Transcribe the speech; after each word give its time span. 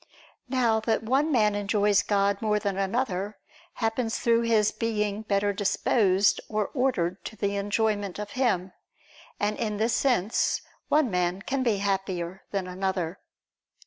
Now, 0.49 0.79
that 0.79 1.03
one 1.03 1.31
man 1.31 1.53
enjoys 1.53 2.01
God 2.01 2.41
more 2.41 2.57
than 2.57 2.75
another, 2.75 3.37
happens 3.73 4.17
through 4.17 4.41
his 4.41 4.71
being 4.71 5.21
better 5.21 5.53
disposed 5.53 6.41
or 6.49 6.69
ordered 6.73 7.23
to 7.25 7.35
the 7.35 7.55
enjoyment 7.55 8.17
of 8.17 8.31
Him. 8.31 8.71
And 9.39 9.59
in 9.59 9.77
this 9.77 9.93
sense 9.93 10.63
one 10.89 11.11
man 11.11 11.43
can 11.43 11.61
be 11.61 11.77
happier 11.77 12.41
than 12.49 12.65
another. 12.65 13.19